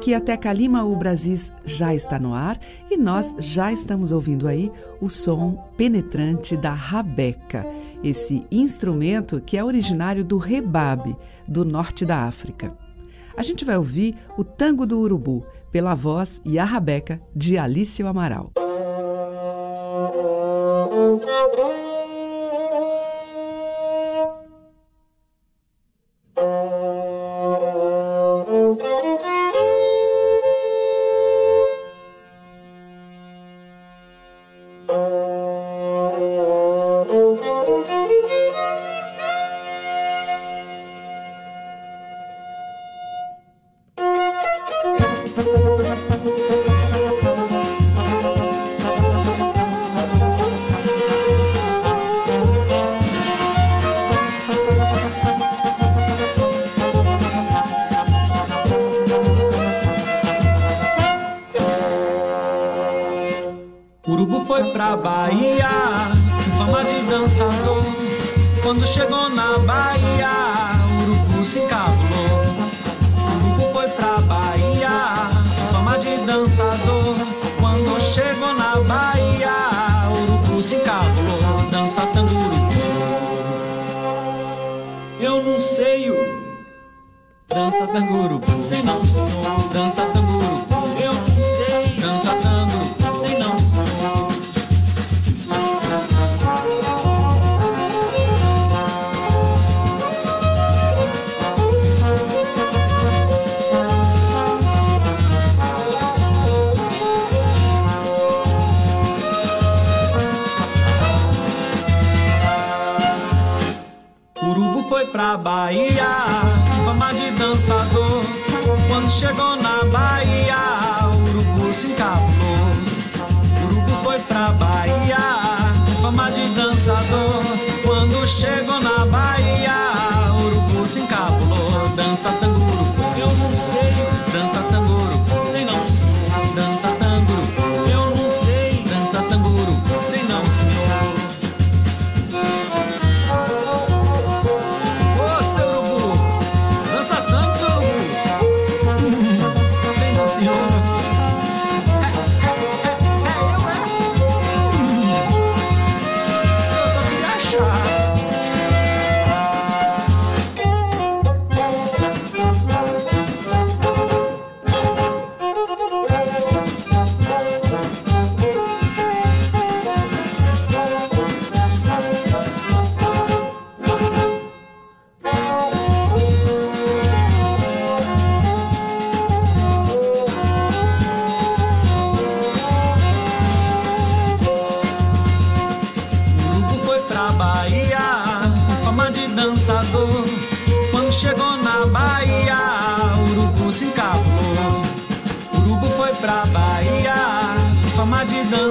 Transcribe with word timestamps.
Que 0.00 0.14
até 0.14 0.36
Calima, 0.36 0.82
o 0.82 0.96
Brasis 0.96 1.52
já 1.64 1.94
está 1.94 2.18
no 2.18 2.32
ar 2.32 2.58
e 2.90 2.96
nós 2.96 3.36
já 3.38 3.70
estamos 3.70 4.12
ouvindo 4.12 4.48
aí 4.48 4.72
o 5.00 5.10
som 5.10 5.70
penetrante 5.76 6.56
da 6.56 6.72
rabeca, 6.72 7.66
esse 8.02 8.46
instrumento 8.50 9.40
que 9.40 9.58
é 9.58 9.64
originário 9.64 10.24
do 10.24 10.38
rebabe, 10.38 11.14
do 11.46 11.66
norte 11.66 12.06
da 12.06 12.24
África. 12.24 12.74
A 13.36 13.42
gente 13.42 13.64
vai 13.64 13.76
ouvir 13.76 14.16
o 14.38 14.44
Tango 14.44 14.86
do 14.86 14.98
Urubu, 14.98 15.44
pela 15.70 15.94
voz 15.94 16.40
e 16.44 16.58
a 16.58 16.64
rabeca 16.64 17.20
de 17.36 17.58
Alício 17.58 18.06
Amaral. 18.06 18.52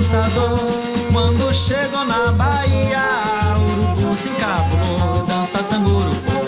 dançador. 0.09 0.57
Quando 1.13 1.53
chegou 1.53 2.03
na 2.03 2.31
Bahia, 2.31 3.03
urubu 3.57 4.15
se 4.15 4.29
encapulou. 4.29 5.25
Dança 5.27 5.61
tango, 5.63 6.01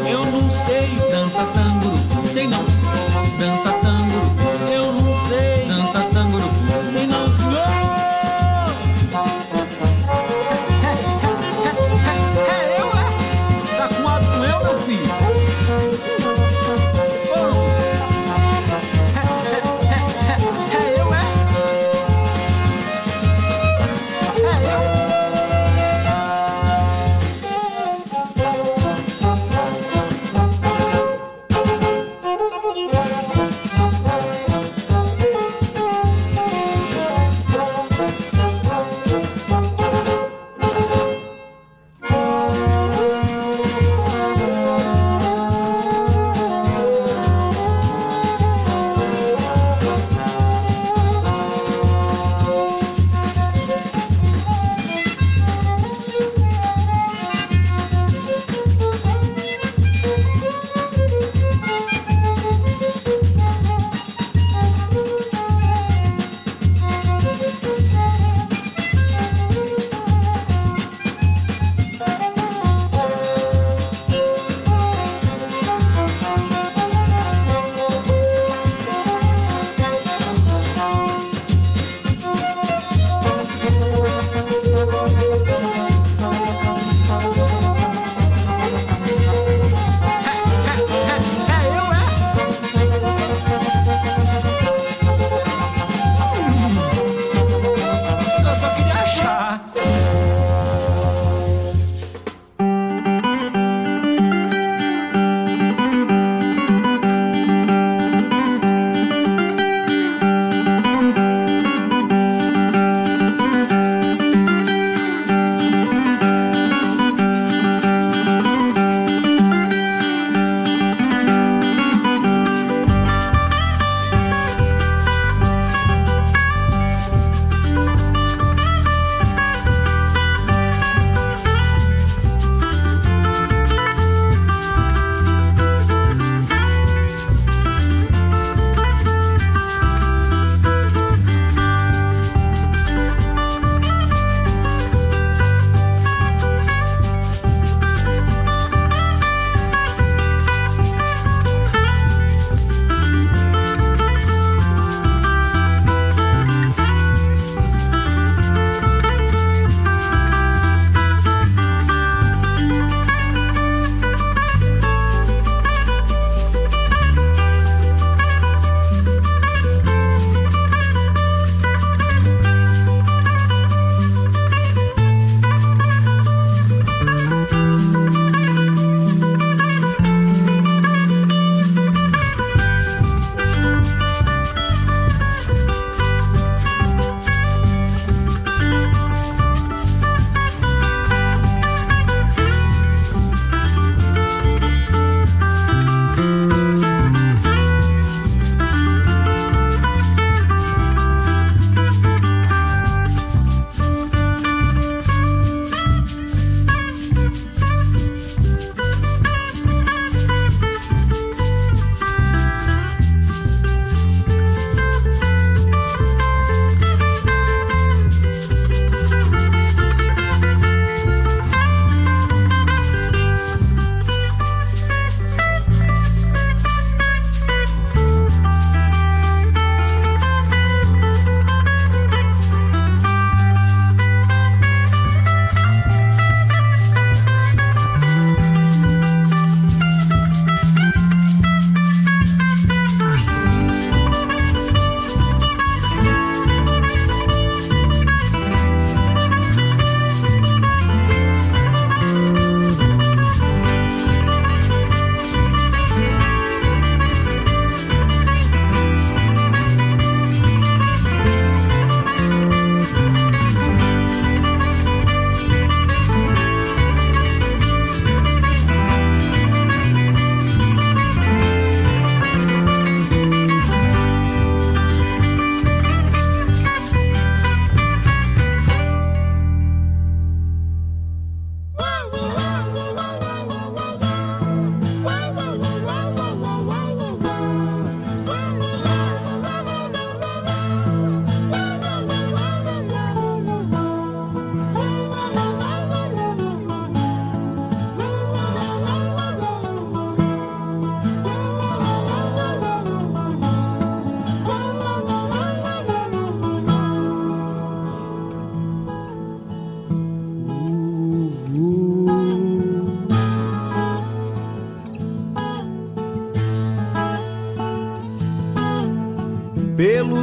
eu 0.09 0.25
não 0.25 0.49
sei. 0.49 0.89
Dança 1.11 1.45
tango, 1.53 2.27
sei 2.27 2.47
não. 2.47 2.70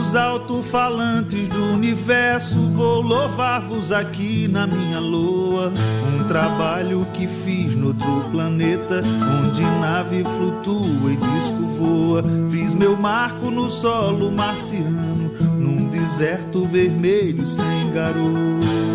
Pelos 0.08 0.16
alto-falantes 0.16 1.48
do 1.48 1.74
universo, 1.74 2.58
vou 2.70 3.02
louvar-vos 3.02 3.92
aqui 3.92 4.48
na 4.48 4.66
minha 4.66 4.98
loa. 4.98 5.70
Um 6.06 6.26
trabalho 6.26 7.06
que 7.12 7.26
fiz 7.26 7.76
no 7.76 7.88
outro 7.88 8.30
planeta, 8.30 9.02
onde 9.44 9.60
nave 9.60 10.24
flutua 10.24 11.12
e 11.12 11.16
disco 11.16 11.62
voa. 11.78 12.24
Fiz 12.50 12.72
meu 12.72 12.96
marco 12.96 13.50
no 13.50 13.70
solo 13.70 14.30
marciano, 14.30 15.30
num 15.58 15.90
deserto 15.90 16.64
vermelho 16.64 17.46
sem 17.46 17.92
garoto. 17.92 18.87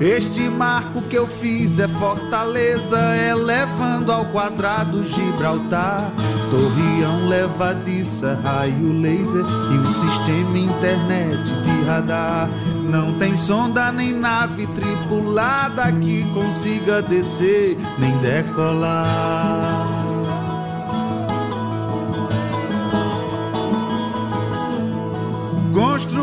Este 0.00 0.48
marco 0.48 1.02
que 1.02 1.16
eu 1.16 1.26
fiz 1.26 1.80
é 1.80 1.88
fortaleza, 1.88 3.16
elevando 3.16 4.12
ao 4.12 4.26
quadrado 4.26 5.04
Gibraltar. 5.04 6.12
Torreão 6.50 7.28
levadiça, 7.28 8.38
raio 8.42 8.92
laser 8.92 9.44
e 9.44 9.74
um 9.74 9.86
sistema 9.86 10.56
internet 10.56 11.36
de 11.62 11.84
radar. 11.84 12.48
Não 12.88 13.18
tem 13.18 13.36
sonda 13.36 13.90
nem 13.90 14.14
nave 14.14 14.68
tripulada 14.68 15.90
que 15.90 16.24
consiga 16.32 17.02
descer 17.02 17.76
nem 17.98 18.16
decolar. 18.18 19.98
Marco 25.98 26.17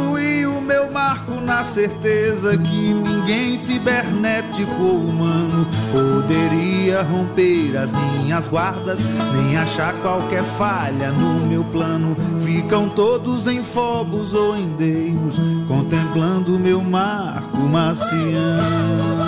na 1.56 1.64
certeza 1.64 2.58
que 2.58 2.94
ninguém 2.94 3.56
cibernético 3.56 4.76
ou 4.84 4.98
humano 4.98 5.66
poderia 5.90 7.02
romper 7.02 7.78
as 7.78 7.94
minhas 7.94 8.46
guardas, 8.46 9.00
nem 9.34 9.56
achar 9.56 9.94
qualquer 10.02 10.44
falha 10.58 11.12
no 11.12 11.48
meu 11.48 11.64
plano. 11.64 12.14
Ficam 12.42 12.90
todos 12.90 13.48
em 13.48 13.64
fogos 13.64 14.34
ou 14.34 14.58
em 14.58 14.68
deimos, 14.76 15.40
contemplando 15.66 16.60
meu 16.60 16.82
marco 16.82 17.60
marciano. 17.60 19.25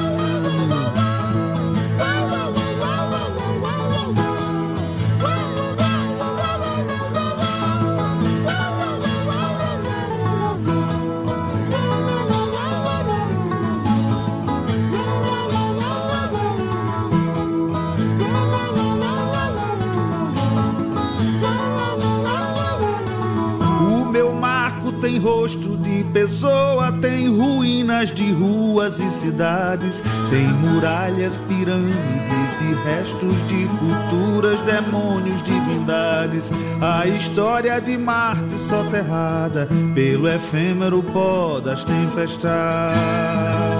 Pessoa, 26.18 26.92
tem 26.94 27.30
ruínas 27.30 28.12
de 28.12 28.32
ruas 28.32 29.00
e 29.00 29.08
cidades, 29.12 30.02
tem 30.32 30.48
muralhas, 30.48 31.40
pirâmides 31.48 32.60
e 32.60 32.74
restos 32.88 33.36
de 33.48 33.68
culturas, 33.78 34.60
demônios, 34.62 35.44
divindades. 35.44 36.52
A 36.82 37.06
história 37.06 37.80
de 37.80 37.96
Marte 38.00 38.58
soterrada 38.58 39.70
pelo 39.94 40.28
efêmero 40.28 41.04
pó 41.04 41.60
das 41.60 41.84
tempestades. 41.84 43.77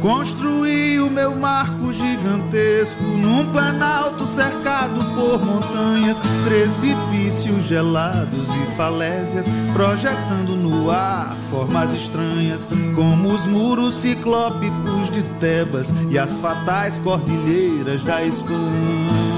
Construí 0.00 0.98
o 0.98 1.10
meu 1.10 1.34
marco 1.36 1.92
gigantesco 1.92 3.02
num 3.02 3.52
planalto 3.52 4.24
cercado 4.26 4.98
por 5.14 5.44
montanhas, 5.44 6.18
precipícios 6.42 7.66
gelados 7.66 8.48
e 8.48 8.76
falésias, 8.76 9.46
projetando 9.74 10.56
no 10.56 10.90
ar 10.90 11.36
formas 11.50 11.92
estranhas, 11.92 12.66
como 12.94 13.28
os 13.28 13.44
muros 13.44 13.96
ciclópicos 13.96 15.10
de 15.12 15.22
Tebas 15.38 15.92
e 16.08 16.18
as 16.18 16.34
fatais 16.36 16.98
cordilheiras 16.98 18.02
da 18.02 18.24
Espanha. 18.24 19.29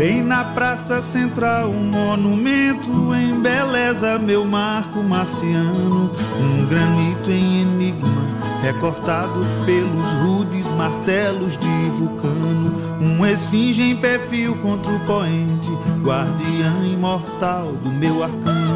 Bem 0.00 0.22
na 0.22 0.42
praça 0.42 1.02
central, 1.02 1.68
um 1.68 1.90
monumento 1.90 3.14
embeleza 3.14 4.18
meu 4.18 4.46
marco 4.46 5.02
marciano. 5.02 6.10
Um 6.40 6.64
granito 6.64 7.30
em 7.30 7.60
enigma, 7.60 8.22
recortado 8.62 9.44
pelos 9.66 10.02
rudes 10.24 10.72
martelos 10.72 11.52
de 11.58 11.90
vulcano. 11.90 12.98
Um 12.98 13.26
esfinge 13.26 13.82
em 13.82 13.94
perfil 13.94 14.56
contra 14.62 14.90
o 14.90 15.00
poente, 15.00 15.70
guardiã 16.02 16.82
imortal 16.82 17.66
do 17.66 17.90
meu 17.90 18.24
arcano. 18.24 18.69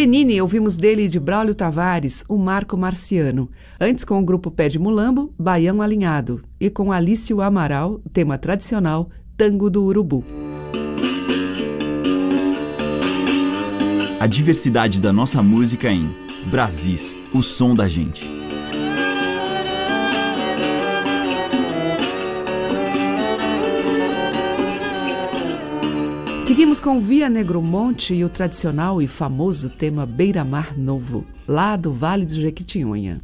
Lenine, 0.00 0.40
ouvimos 0.40 0.78
dele 0.78 1.10
de 1.10 1.20
Braulio 1.20 1.54
Tavares, 1.54 2.24
o 2.26 2.38
Marco 2.38 2.74
Marciano. 2.74 3.50
Antes, 3.78 4.02
com 4.02 4.18
o 4.18 4.24
grupo 4.24 4.50
Pé 4.50 4.66
de 4.66 4.78
Mulambo, 4.78 5.30
Baião 5.38 5.82
Alinhado. 5.82 6.42
E 6.58 6.70
com 6.70 6.90
Alício 6.90 7.42
Amaral, 7.42 8.00
tema 8.10 8.38
tradicional, 8.38 9.10
Tango 9.36 9.68
do 9.68 9.84
Urubu. 9.84 10.24
A 14.18 14.26
diversidade 14.26 15.02
da 15.02 15.12
nossa 15.12 15.42
música 15.42 15.92
em 15.92 16.08
Brasis, 16.46 17.14
o 17.34 17.42
som 17.42 17.74
da 17.74 17.86
gente. 17.86 18.39
Seguimos 26.50 26.80
com 26.80 27.00
Via 27.00 27.30
Negromonte 27.30 28.12
e 28.12 28.24
o 28.24 28.28
tradicional 28.28 29.00
e 29.00 29.06
famoso 29.06 29.70
tema 29.70 30.04
Beira 30.04 30.44
Mar 30.44 30.76
Novo, 30.76 31.24
lá 31.46 31.76
do 31.76 31.92
Vale 31.92 32.26
do 32.26 32.34
Jequitinhonha. 32.34 33.20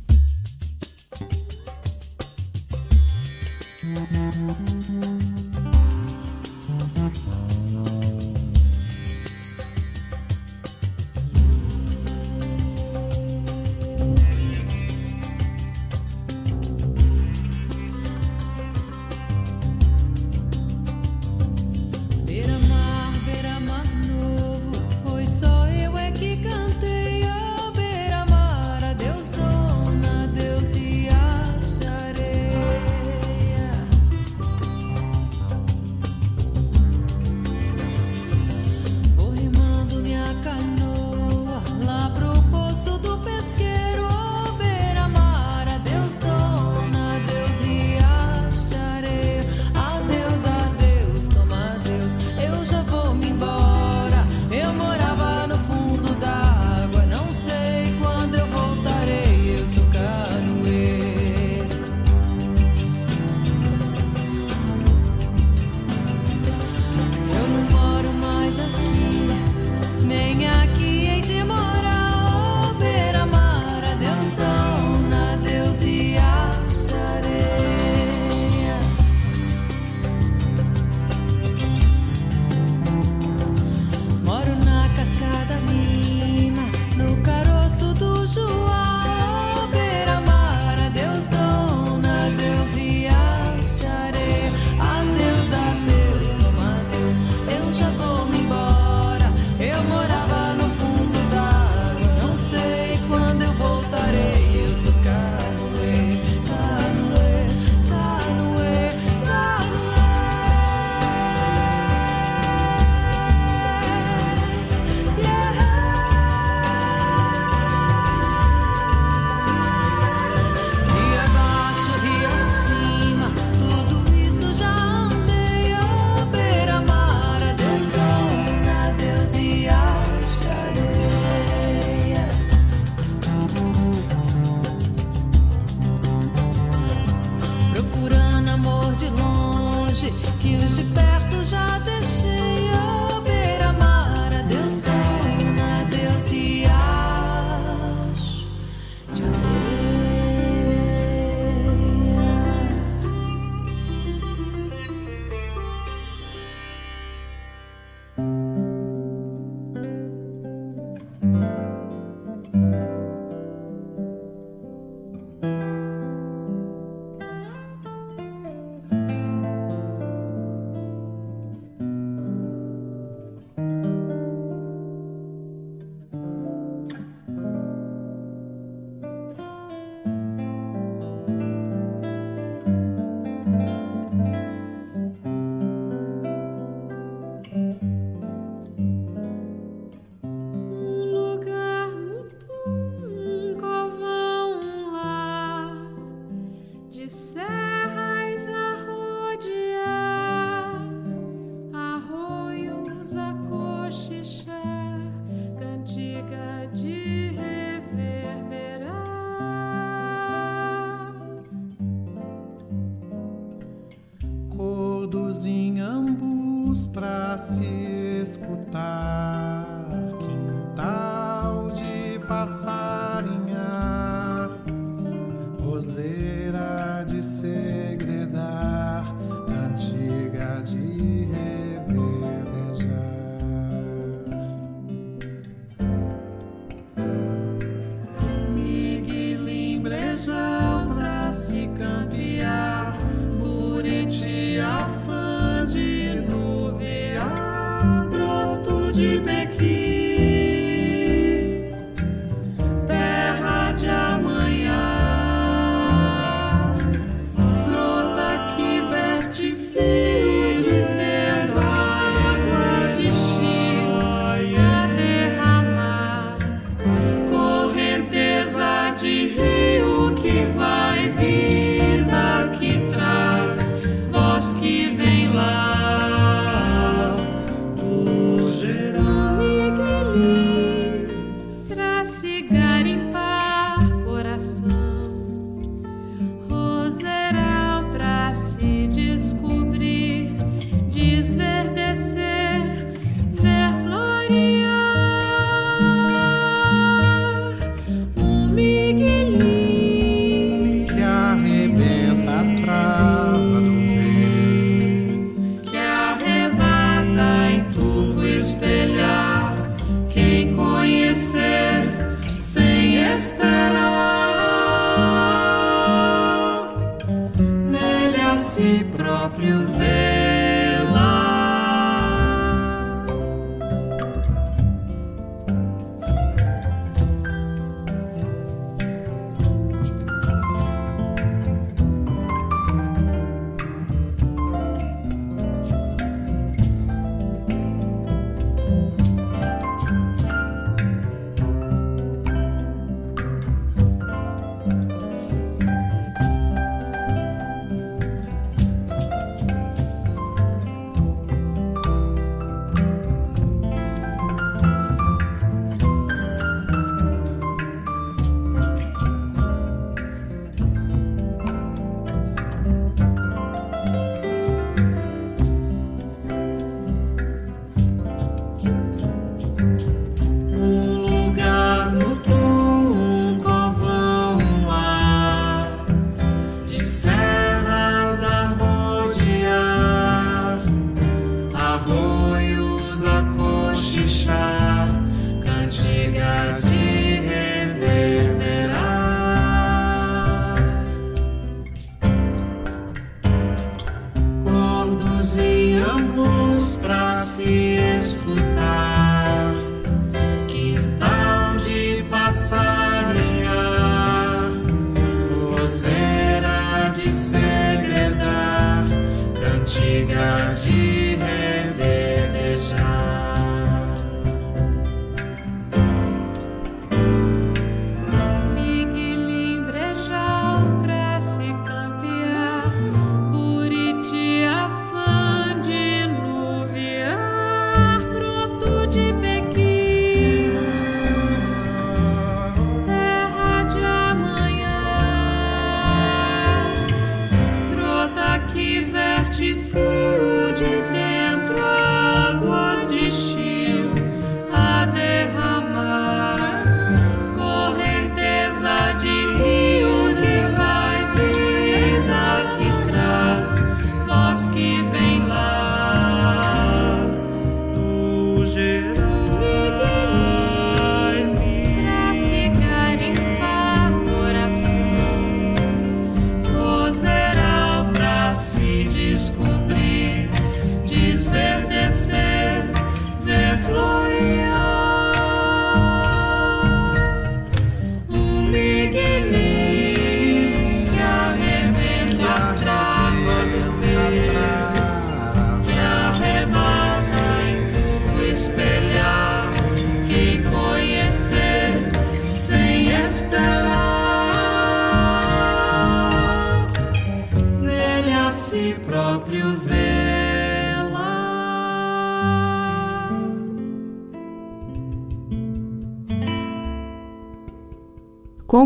Que 248.97 249.19
vem 249.19 249.76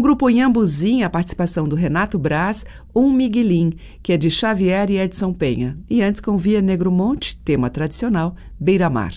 o 0.00 0.02
grupo 0.02 0.30
Inhambuzinho, 0.30 1.04
a 1.04 1.10
participação 1.10 1.68
do 1.68 1.76
Renato 1.76 2.18
Braz, 2.18 2.64
Um 2.96 3.12
Miguelim, 3.12 3.74
que 4.02 4.14
é 4.14 4.16
de 4.16 4.30
Xavier 4.30 4.90
e 4.90 4.98
Edson 4.98 5.30
Penha. 5.30 5.78
E 5.90 6.02
antes 6.02 6.22
com 6.22 6.38
Via 6.38 6.62
Negro 6.62 6.90
Monte, 6.90 7.36
tema 7.36 7.68
tradicional, 7.68 8.34
Beira 8.58 8.88
Mar. 8.88 9.12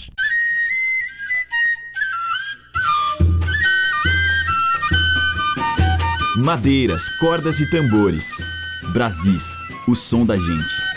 Madeiras, 6.36 7.08
cordas 7.18 7.62
e 7.62 7.70
tambores. 7.72 8.46
Brasis, 8.92 9.56
o 9.88 9.96
som 9.96 10.26
da 10.26 10.36
gente. 10.36 10.93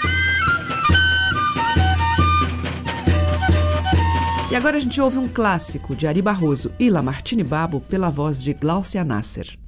E 4.48 4.54
agora 4.54 4.76
a 4.76 4.80
gente 4.80 5.00
ouve 5.00 5.18
um 5.18 5.26
clássico 5.26 5.96
de 5.96 6.06
Ari 6.06 6.22
Barroso 6.22 6.72
e 6.78 6.88
Lamartine 6.88 7.42
Babo 7.42 7.80
pela 7.80 8.10
voz 8.10 8.40
de 8.40 8.54
Glaucia 8.54 9.02
Nasser. 9.02 9.58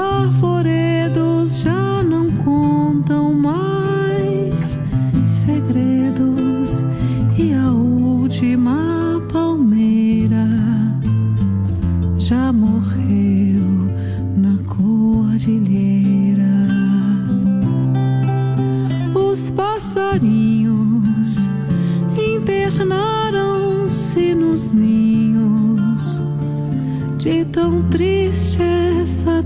arvoredos 0.00 1.60
já 1.60 1.79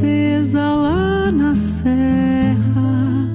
certeza 0.00 0.60
lá 0.60 1.30
na 1.30 1.54
serra 1.54 3.28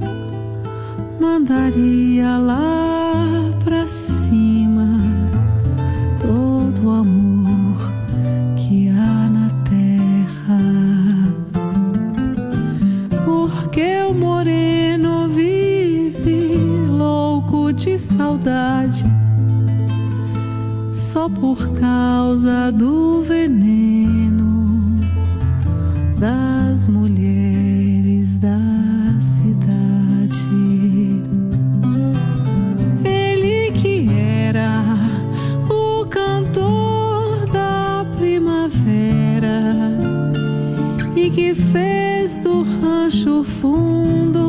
mandaria 1.19 2.39
lá 2.39 3.54
pra 3.63 3.88
cima 3.88 4.99
todo 6.19 6.88
o 6.88 6.89
amor 6.89 7.78
que 8.56 8.89
há 8.89 9.30
na 9.30 9.49
terra. 9.69 10.60
Porque 13.23 14.01
o 14.10 14.13
moreno 14.13 15.28
vive 15.28 16.58
louco 16.89 17.71
de 17.73 17.97
saudade 17.99 19.06
só 20.91 21.30
por 21.30 21.73
causa 21.73 22.71
do 22.71 23.21
veneno 23.21 23.64
flor 42.63 43.05
desabrocha 43.09 44.44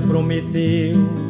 prometeu. 0.00 1.23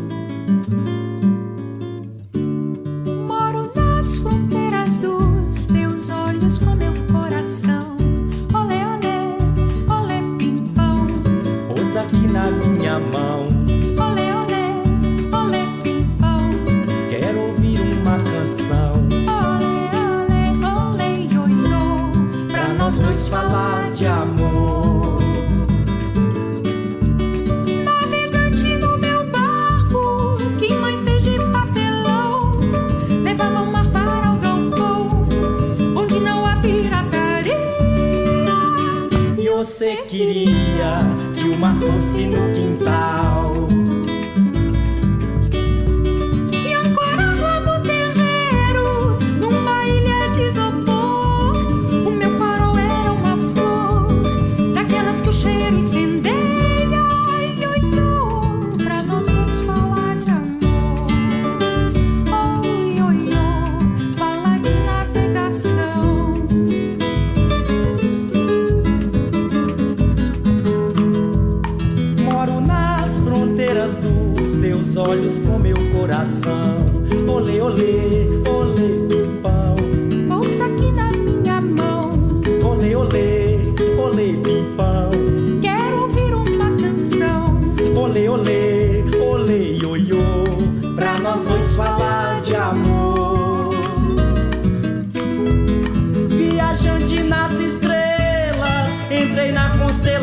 Você 39.74 39.96
queria 40.08 41.00
que 41.34 41.48
o 41.48 41.58
mar 41.58 41.76
fosse 41.80 42.26
no 42.26 42.48
quintal. 42.54 43.66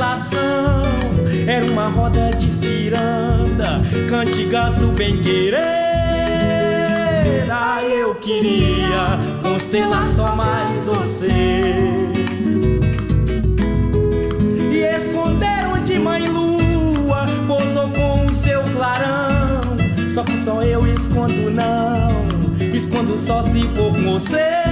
Constelação. 0.02 0.84
Era 1.48 1.66
uma 1.66 1.88
roda 1.88 2.32
de 2.32 2.50
ciranda, 2.50 3.80
cantigas 4.10 4.76
do 4.76 4.88
bem-querer. 4.88 5.60
Ah, 7.50 7.84
eu 7.84 8.16
queria 8.16 9.20
constelar 9.42 10.06
só 10.06 10.36
mais 10.36 10.88
você 10.88 11.92
e 14.72 14.84
esconderam 14.96 15.82
de 15.84 16.00
mãe 16.00 16.28
lua, 16.28 17.28
pousou 17.46 17.90
com 17.90 18.26
o 18.26 18.32
seu 18.32 18.64
clarão. 18.72 19.62
Só 20.10 20.24
que 20.24 20.38
só 20.38 20.64
eu 20.64 20.88
escondo 20.88 21.52
não, 21.52 22.26
escondo 22.74 23.18
só 23.18 23.44
se 23.44 23.62
for 23.70 23.94
com 23.94 24.14
você. 24.14 24.64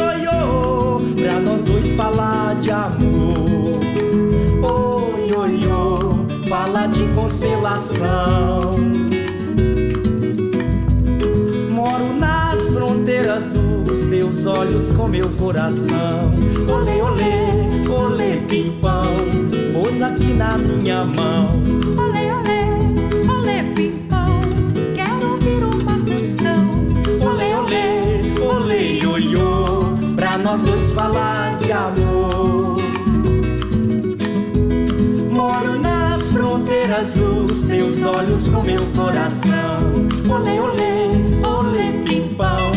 Oi, 0.00 0.26
oi, 0.26 1.14
pra 1.14 1.40
nós 1.40 1.62
dois 1.62 1.92
falar 1.92 2.54
de 2.56 2.70
amor. 2.70 3.61
Falar 6.52 6.88
de 6.88 7.06
constelação. 7.14 8.76
Moro 11.70 12.12
nas 12.12 12.68
fronteiras 12.68 13.46
dos 13.46 14.02
teus 14.04 14.44
olhos 14.44 14.90
com 14.90 15.08
meu 15.08 15.30
coração. 15.30 16.30
Olê, 16.68 17.00
olê, 17.00 17.88
olê, 17.88 18.36
pimpão, 18.46 19.16
pousa 19.72 20.08
aqui 20.08 20.34
na 20.34 20.58
minha 20.58 21.06
mão. 21.06 21.48
Olê, 21.96 22.30
olê, 22.34 23.32
olê, 23.32 23.62
pimpão. 23.74 24.40
Quero 24.94 25.30
ouvir 25.30 25.64
uma 25.64 25.98
canção. 26.04 26.68
Olê, 27.18 27.54
olê, 27.54 28.38
olê, 28.44 28.98
ioiô, 28.98 29.96
pra 30.14 30.36
nós 30.36 30.60
dois 30.60 30.92
falar 30.92 31.56
de 31.56 31.72
amor. 31.72 32.81
Fronteiras 36.32 37.14
dos 37.14 37.62
teus 37.64 38.02
olhos 38.02 38.48
com 38.48 38.62
meu 38.62 38.84
coração. 38.96 39.78
Olê, 40.28 40.58
olê, 40.58 41.46
olê, 41.46 41.98
pimpão. 42.04 42.71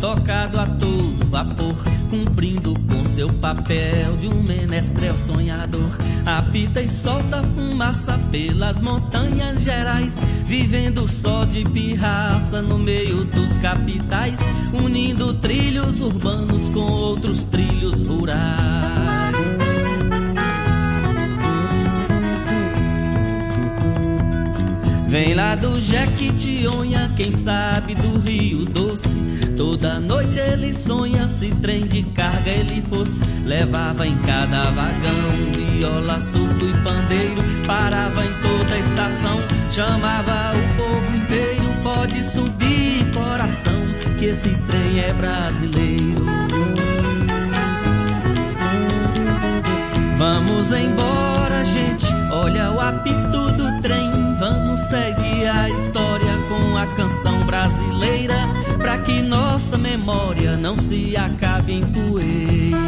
Tocado 0.00 0.60
a 0.60 0.66
todo 0.66 1.26
vapor, 1.26 1.74
cumprindo 2.08 2.74
com 2.88 3.04
seu 3.04 3.32
papel 3.34 4.16
de 4.16 4.28
um 4.28 4.42
menestrel 4.42 5.18
sonhador. 5.18 5.90
Apita 6.24 6.80
e 6.80 6.88
solta 6.88 7.42
fumaça 7.42 8.18
pelas 8.30 8.80
montanhas 8.80 9.62
gerais, 9.62 10.20
vivendo 10.44 11.08
só 11.08 11.44
de 11.44 11.64
pirraça 11.64 12.62
no 12.62 12.78
meio 12.78 13.24
dos 13.24 13.58
capitais, 13.58 14.40
unindo 14.72 15.34
trilhos 15.34 16.00
urbanos 16.00 16.70
com 16.70 16.80
outros 16.80 17.44
trilhos 17.44 18.02
rurais. 18.02 18.98
Vem 25.08 25.32
lá 25.32 25.54
do 25.54 25.80
Jequitinhonha, 25.80 27.10
quem 27.16 27.32
sabe 27.32 27.94
do 27.94 28.18
Rio 28.18 28.66
Doce. 28.66 29.27
Toda 29.58 29.98
noite 29.98 30.38
ele 30.38 30.72
sonha, 30.72 31.26
se 31.26 31.50
trem 31.56 31.84
de 31.84 32.04
carga 32.04 32.48
ele 32.48 32.80
fosse. 32.80 33.24
Levava 33.44 34.06
em 34.06 34.16
cada 34.18 34.70
vagão 34.70 35.50
viola, 35.52 36.20
surdo 36.20 36.64
e 36.64 36.72
pandeiro. 36.84 37.42
Parava 37.66 38.24
em 38.24 38.32
toda 38.34 38.72
a 38.72 38.78
estação, 38.78 39.40
chamava 39.68 40.52
o 40.54 40.76
povo 40.76 41.16
inteiro. 41.16 41.74
Pode 41.82 42.22
subir, 42.22 43.04
coração, 43.12 43.72
que 44.16 44.26
esse 44.26 44.50
trem 44.68 45.00
é 45.00 45.12
brasileiro. 45.12 46.24
Vamos 50.16 50.70
embora, 50.70 51.64
gente, 51.64 52.06
olha 52.30 52.70
o 52.70 52.80
apito 52.80 53.50
do 53.52 53.82
trem. 53.82 54.08
Vamos 54.38 54.78
seguir 54.78 55.48
a 55.48 55.68
história 55.70 56.38
com 56.48 56.78
a 56.78 56.86
canção 56.94 57.44
brasileira, 57.44 58.36
pra 58.78 58.98
que 58.98 59.20
nossa 59.22 59.76
memória 59.76 60.56
não 60.56 60.78
se 60.78 61.16
acabe 61.16 61.74
em 61.74 61.82
poeira. 61.82 62.78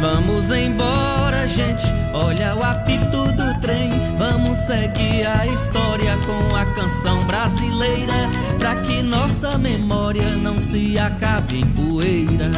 Vamos 0.00 0.50
embora, 0.50 1.46
gente, 1.48 1.84
olha 2.12 2.54
o 2.54 2.62
apito 2.62 3.32
do 3.32 3.60
trem. 3.60 3.90
Vamos 4.16 4.58
seguir 4.58 5.26
a 5.26 5.46
história 5.46 6.16
com 6.26 6.54
a 6.54 6.64
canção 6.66 7.24
brasileira, 7.24 8.30
pra 8.58 8.76
que 8.76 9.02
nossa 9.02 9.58
memória 9.58 10.36
não 10.36 10.60
se 10.60 10.98
acabe 10.98 11.60
em 11.60 11.66
poeira. 11.66 12.50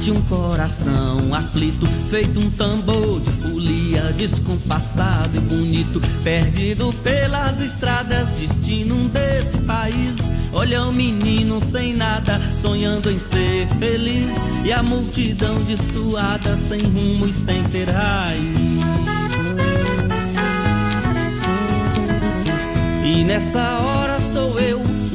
Bate 0.00 0.10
um 0.10 0.22
coração 0.22 1.34
aflito, 1.34 1.86
feito 2.08 2.40
um 2.40 2.50
tambor 2.52 3.20
de 3.20 3.30
folia, 3.32 4.02
descompassado 4.16 5.36
e 5.36 5.40
bonito, 5.40 6.00
perdido 6.24 6.90
pelas 7.02 7.60
estradas, 7.60 8.28
destino 8.38 8.96
desse 9.10 9.58
país. 9.58 10.32
Olha 10.54 10.84
o 10.84 10.92
menino 10.92 11.60
sem 11.60 11.94
nada, 11.94 12.40
sonhando 12.54 13.10
em 13.10 13.18
ser 13.18 13.66
feliz, 13.78 14.36
e 14.64 14.72
a 14.72 14.82
multidão 14.82 15.62
destoada, 15.64 16.56
sem 16.56 16.80
rumo 16.80 17.26
e 17.26 17.32
sem 17.32 17.62
ter 17.64 17.90
raiz. 17.90 18.40
E 23.04 23.24
nessa 23.24 23.80
hora 23.80 24.18
sou 24.20 24.58
eu 24.60 24.69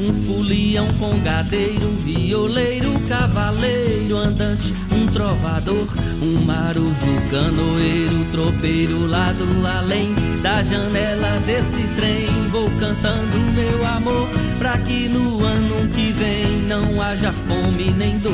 um 0.06 0.12
folião 0.22 0.86
congadeiro, 0.94 1.90
violeiro, 1.98 2.92
cavaleiro, 3.08 4.16
andante, 4.16 4.72
um 4.92 5.06
trovador, 5.06 5.88
um 6.22 6.44
marujo, 6.44 6.94
canoeiro, 7.30 8.24
tropeiro, 8.30 9.06
lá 9.06 9.32
do 9.32 9.66
além 9.66 10.14
da 10.42 10.62
janela 10.62 11.40
desse 11.44 11.82
trem. 11.96 12.26
Vou 12.50 12.70
cantando 12.78 13.38
meu 13.54 13.86
amor, 13.86 14.28
pra 14.58 14.78
que 14.78 15.08
no 15.08 15.44
ano 15.44 15.88
que 15.88 16.12
vem 16.12 16.62
não 16.68 17.02
haja 17.02 17.32
fome 17.32 17.90
nem 17.96 18.16
dor. 18.18 18.32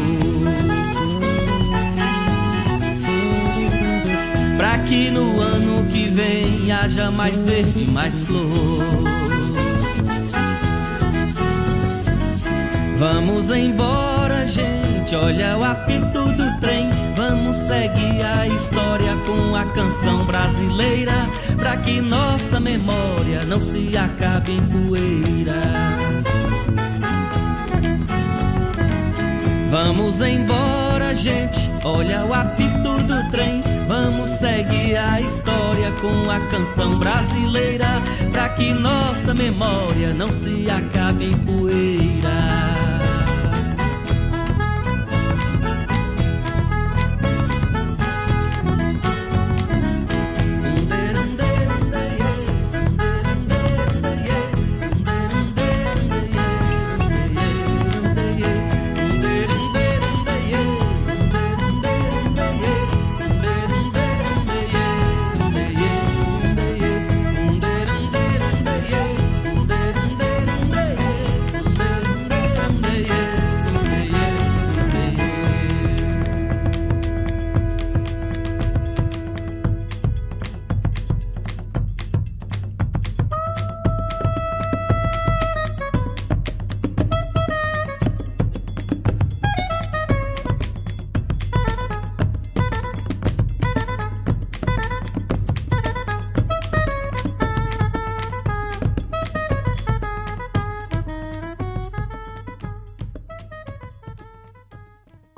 Pra 4.59 4.79
que 4.79 5.11
no 5.11 5.41
ano 5.41 5.85
que 5.91 6.05
vem 6.09 6.71
haja 6.71 7.11
mais 7.11 7.43
verde, 7.43 7.85
mais 7.91 8.23
flor. 8.23 9.22
Vamos 13.03 13.51
embora, 13.51 14.47
gente, 14.47 15.17
olha 15.17 15.59
o 15.59 15.65
apito 15.65 16.23
do 16.23 16.61
trem. 16.61 16.88
Vamos 17.17 17.57
seguir 17.57 18.25
a 18.25 18.47
história 18.47 19.17
com 19.27 19.57
a 19.57 19.65
canção 19.65 20.25
brasileira, 20.25 21.29
pra 21.57 21.79
que 21.79 22.01
nossa 22.01 22.61
memória 22.61 23.45
não 23.49 23.61
se 23.61 23.91
acabe 23.97 24.53
em 24.53 24.62
poeira. 24.69 25.61
Vamos 29.68 30.20
embora, 30.20 31.12
gente, 31.12 31.59
olha 31.83 32.24
o 32.24 32.33
apito 32.33 33.03
do 33.03 33.31
trem. 33.33 33.62
Vamos 33.89 34.31
seguir 34.31 34.97
a 34.97 35.20
história 35.20 35.91
com 36.01 36.31
a 36.31 36.39
canção 36.53 37.01
brasileira, 37.01 38.01
pra 38.31 38.49
que 38.51 38.72
nossa 38.72 39.35
memória 39.35 40.14
não 40.14 40.33
se 40.33 40.70
acabe 40.70 41.24
em 41.24 41.37
poeira. 41.39 42.12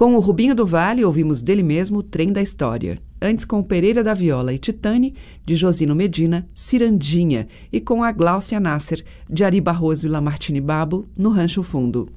Com 0.05 0.17
o 0.17 0.21
Rubinho 0.21 0.55
do 0.55 0.67
Vale, 0.67 1.03
ouvimos 1.03 1.41
dele 1.41 1.63
mesmo 1.63 2.01
o 2.01 2.03
Trem 2.03 2.31
da 2.31 2.43
História. 2.43 3.01
Antes, 3.23 3.47
com 3.47 3.61
o 3.61 3.65
Pereira 3.65 4.05
da 4.05 4.13
Viola 4.13 4.53
e 4.53 4.59
Titane, 4.59 5.15
de 5.47 5.57
Josino 5.57 5.95
Medina, 5.95 6.47
Cirandinha. 6.53 7.49
E 7.73 7.81
com 7.81 8.05
a 8.05 8.13
Gláucia 8.13 8.61
Nasser, 8.61 9.03
de 9.31 9.45
Ari 9.45 9.63
Barroso 9.63 10.07
e 10.07 10.11
Lamartine 10.11 10.61
Babo, 10.61 11.07
no 11.17 11.31
Rancho 11.31 11.63
Fundo. 11.63 12.11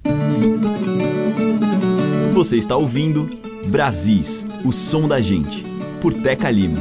Você 2.34 2.58
está 2.58 2.76
ouvindo 2.76 3.30
Brasis, 3.68 4.46
o 4.66 4.74
som 4.74 5.08
da 5.08 5.22
gente, 5.22 5.64
por 6.02 6.14
Teca 6.14 6.52
Lima. 6.52 6.76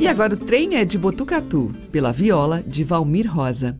E 0.00 0.08
agora 0.08 0.34
o 0.34 0.36
trem 0.36 0.74
é 0.74 0.84
de 0.84 0.98
Botucatu, 0.98 1.70
pela 1.92 2.10
viola 2.10 2.64
de 2.66 2.82
Valmir 2.82 3.32
Rosa. 3.32 3.78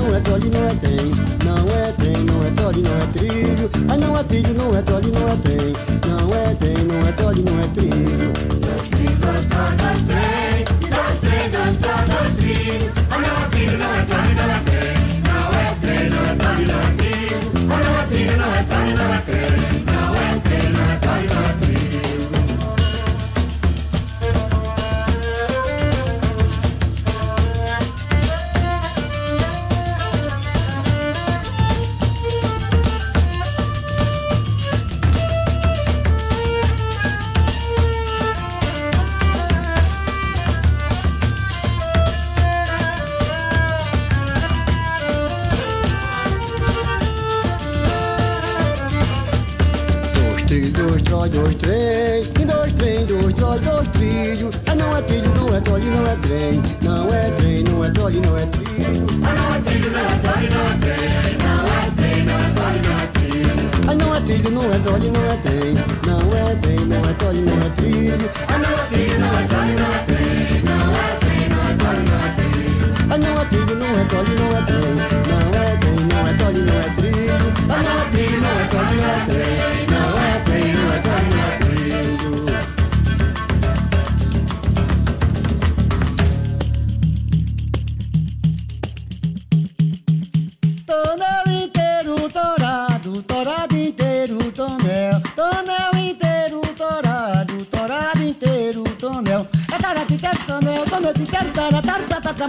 não 0.00 0.16
é 0.16 0.20
trole, 0.20 0.48
não 0.50 0.68
é 0.68 0.74
trem. 0.74 1.12
Não 1.44 1.70
é 1.70 1.92
trem, 1.92 2.24
não 2.24 2.42
é 2.42 2.50
trole, 2.50 2.82
não 2.82 2.96
é 2.96 3.06
trilho. 3.12 3.70
Ai, 3.88 3.98
não 3.98 4.16
é 4.18 4.22
trilho, 4.24 4.54
não 4.54 4.76
é 4.76 4.82
trole, 4.82 5.10
não 5.10 5.28
é 5.28 5.36
trem. 5.36 5.74
Não 6.08 6.34
é 6.34 6.54
trem, 6.54 6.84
não 6.84 7.08
é 7.08 7.12
trole, 7.12 7.42
não 7.42 7.60
é 7.60 7.66
trilho. 7.74 8.39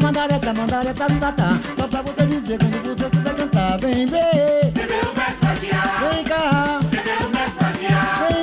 mandareta, 0.01 0.39
tá, 0.39 0.53
mandareta, 0.53 0.93
tatá. 0.93 1.19
Tá, 1.19 1.31
tá. 1.31 1.61
Só 1.77 1.87
pra 1.87 2.01
você 2.01 2.25
dizer 2.25 2.57
quando 2.57 2.97
você 2.97 3.15
souber 3.15 3.35
cantar. 3.35 3.77
Vem 3.79 4.05
ver. 4.07 4.71
Vem 4.73 4.87
ver 4.87 5.05
os 5.05 5.13
mestres. 5.13 5.59
Vem 5.59 6.23
cá. 6.23 6.79
Vem 6.89 7.03
ver 7.03 7.23
os 7.23 7.31
mestres 7.31 7.55
fatiar. 7.55 8.40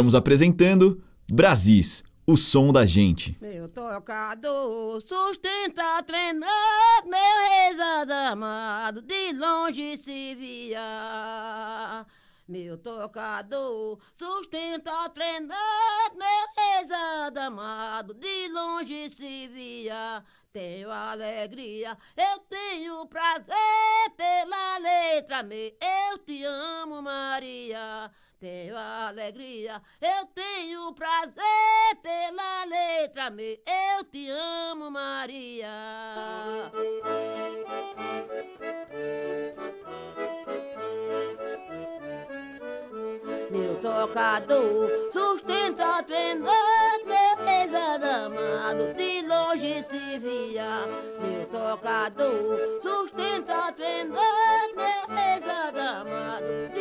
Estamos 0.00 0.14
apresentando 0.14 1.04
Brasis, 1.30 2.02
o 2.26 2.34
som 2.34 2.72
da 2.72 2.86
gente. 2.86 3.36
Meu 3.38 3.68
tocador 3.68 4.98
sustenta 5.02 6.02
treinando, 6.04 6.46
meu 7.04 7.68
rezado 7.68 8.14
amado, 8.14 9.02
de 9.02 9.34
longe 9.34 9.98
se 9.98 10.34
via. 10.36 12.06
Meu 12.48 12.78
tocador 12.78 13.98
sustenta 14.16 15.06
treinando, 15.10 15.52
meu 16.16 16.46
rezado 16.56 17.38
amado, 17.38 18.14
de 18.14 18.48
longe 18.48 19.06
se 19.10 19.48
via. 19.48 20.24
Tenho 20.50 20.90
alegria, 20.90 21.94
eu 22.16 22.38
tenho 22.48 23.04
prazer 23.04 23.54
pela 24.16 24.78
letra, 24.78 25.42
me 25.42 25.74
eu 25.78 26.16
te 26.24 26.42
amo, 26.42 27.02
Maria 27.02 28.10
tenho 28.40 28.74
alegria, 28.76 29.82
eu 30.00 30.26
tenho 30.34 30.94
prazer 30.94 31.44
pela 32.02 32.64
letra 32.64 33.28
me. 33.28 33.60
Eu 33.66 34.04
te 34.04 34.30
amo, 34.30 34.90
Maria. 34.90 35.68
Meu 43.50 43.74
tocador 43.82 44.90
sustenta 45.12 46.02
treinando 46.04 46.50
meu 47.04 47.46
ex-adamado, 47.46 48.94
de 48.94 49.22
longe 49.26 49.82
se 49.82 50.18
via. 50.18 50.86
Meu 51.20 51.46
tocador 51.46 52.80
sustenta 52.80 53.70
treinando 53.72 54.76
meu 54.76 55.18
ex-adamado, 55.34 56.68
de 56.72 56.79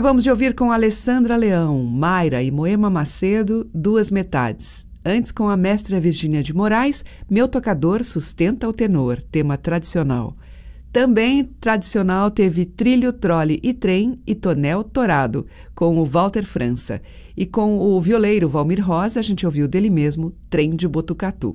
Acabamos 0.00 0.24
de 0.24 0.30
ouvir 0.30 0.54
com 0.54 0.72
Alessandra 0.72 1.36
Leão, 1.36 1.84
Mayra 1.84 2.42
e 2.42 2.50
Moema 2.50 2.88
Macedo, 2.88 3.68
Duas 3.74 4.10
Metades. 4.10 4.88
Antes, 5.04 5.30
com 5.30 5.46
a 5.46 5.58
mestra 5.58 6.00
Virginia 6.00 6.42
de 6.42 6.54
Moraes, 6.54 7.04
Meu 7.28 7.46
Tocador 7.46 8.02
Sustenta 8.02 8.66
o 8.66 8.72
Tenor, 8.72 9.20
tema 9.20 9.58
tradicional. 9.58 10.34
Também 10.90 11.44
tradicional 11.44 12.30
teve 12.30 12.64
Trilho, 12.64 13.12
Trole 13.12 13.60
e 13.62 13.74
Trem 13.74 14.18
e 14.26 14.34
Tonel 14.34 14.82
Torado, 14.82 15.46
com 15.74 15.98
o 15.98 16.04
Walter 16.06 16.46
França. 16.46 17.02
E 17.36 17.44
com 17.44 17.76
o 17.76 18.00
violeiro 18.00 18.48
Valmir 18.48 18.82
Rosa, 18.82 19.20
a 19.20 19.22
gente 19.22 19.44
ouviu 19.44 19.68
dele 19.68 19.90
mesmo 19.90 20.32
Trem 20.48 20.70
de 20.70 20.88
Botucatu. 20.88 21.54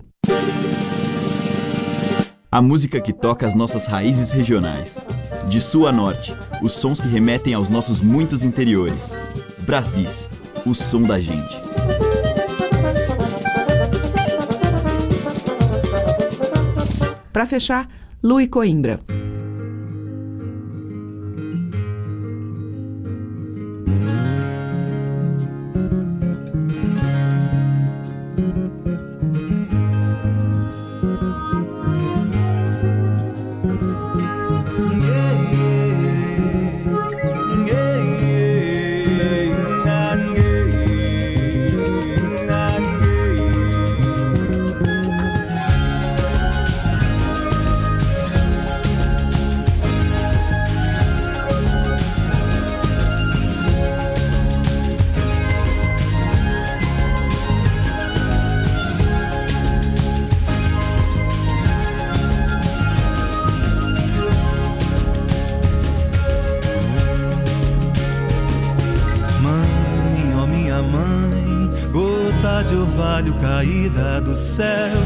A 2.51 2.61
música 2.61 3.01
que 3.01 3.11
toca 3.11 3.47
as 3.47 3.55
nossas 3.55 3.87
raízes 3.87 4.29
regionais. 4.29 4.95
De 5.47 5.61
sul 5.61 5.87
a 5.87 5.91
norte, 5.91 6.33
os 6.61 6.73
sons 6.73 6.99
que 6.99 7.07
remetem 7.07 7.53
aos 7.53 7.69
nossos 7.69 8.01
muitos 8.01 8.43
interiores. 8.43 9.11
Brasis, 9.65 10.29
o 10.65 10.73
som 10.73 11.03
da 11.03 11.19
gente. 11.19 11.55
Para 17.31 17.45
fechar, 17.45 17.89
Lu 18.23 18.39
e 18.39 18.47
Coimbra. 18.47 19.01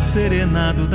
serenado 0.10 0.88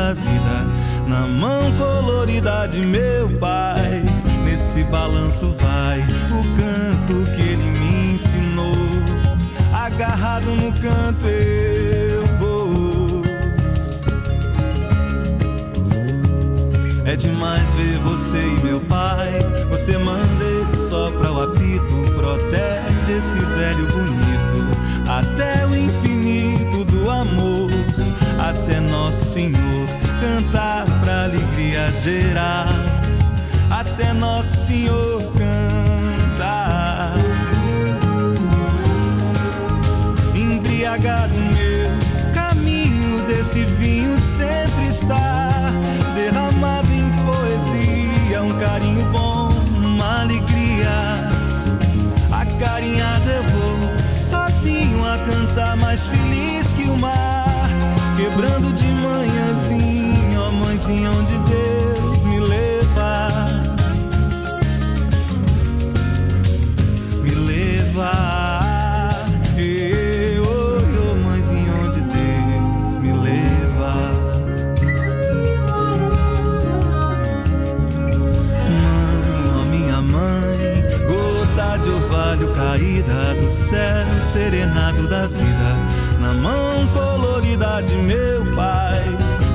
do 83.45 83.51
céu, 83.51 84.23
serenado 84.23 85.07
da 85.07 85.27
vida, 85.27 85.77
na 86.19 86.33
mão 86.33 86.87
colorida 86.89 87.83
de 87.83 87.95
meu 87.95 88.47
pai. 88.55 89.05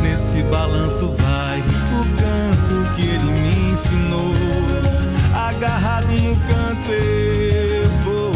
Nesse 0.04 0.44
balanço 0.44 1.08
vai 1.18 1.60
o 1.60 2.04
canto 2.16 2.94
que 2.96 3.08
ele 3.08 3.32
me 3.32 3.72
ensinou, 3.72 4.32
agarrado 5.34 6.08
no 6.08 6.36
canto 6.36 6.92
eu 6.92 7.90
vou, 8.04 8.32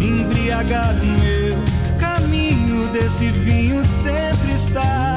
embriagado 0.00 1.04
meu 1.04 1.58
caminho 1.98 2.86
desse 2.92 3.30
vinho 3.30 3.84
sempre 3.84 4.54
está 4.54 5.09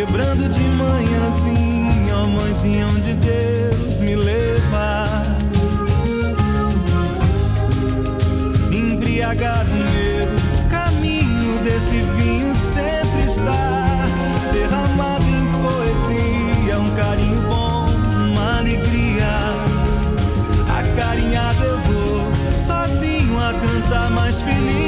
quebrando 0.00 0.48
de 0.48 0.60
manhãzinha, 0.60 2.16
ó 2.16 2.26
mãezinha 2.26 2.86
onde 2.86 3.12
Deus 3.16 4.00
me 4.00 4.16
leva. 4.16 5.04
Embriagado, 8.72 9.68
meu 9.70 10.70
caminho 10.70 11.62
desse 11.64 11.98
vinho 12.16 12.54
sempre 12.54 13.26
está 13.26 14.06
derramado 14.54 15.26
em 15.26 15.46
poesia, 15.60 16.78
um 16.78 16.90
carinho 16.96 17.42
bom, 17.50 17.86
uma 18.32 18.58
alegria. 18.58 19.28
Acarinhado 20.78 21.62
eu 21.62 21.78
vou, 21.78 22.32
sozinho 22.58 23.38
a 23.38 23.52
cantar 23.52 24.10
mais 24.12 24.40
feliz. 24.40 24.79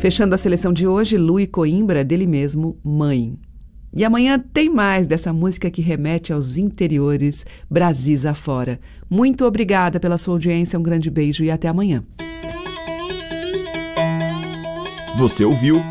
Fechando 0.00 0.34
a 0.34 0.38
seleção 0.38 0.72
de 0.72 0.86
hoje, 0.86 1.18
Lui 1.18 1.46
Coimbra, 1.46 2.02
dele 2.02 2.26
mesmo, 2.26 2.78
Mãe. 2.82 3.38
E 3.94 4.02
amanhã 4.02 4.38
tem 4.38 4.70
mais 4.70 5.06
dessa 5.06 5.30
música 5.30 5.70
que 5.70 5.82
remete 5.82 6.32
aos 6.32 6.56
interiores, 6.56 7.44
Brasis 7.68 8.24
afora. 8.24 8.80
Muito 9.10 9.44
obrigada 9.44 10.00
pela 10.00 10.16
sua 10.16 10.34
audiência, 10.34 10.78
um 10.78 10.82
grande 10.82 11.10
beijo 11.10 11.44
e 11.44 11.50
até 11.50 11.68
amanhã. 11.68 12.02
Você 15.18 15.44
ouviu 15.44 15.82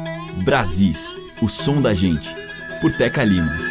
Brasis, 0.44 1.16
o 1.40 1.48
som 1.48 1.80
da 1.80 1.94
gente, 1.94 2.34
por 2.82 2.92
Teca 2.92 3.24
Lima. 3.24 3.69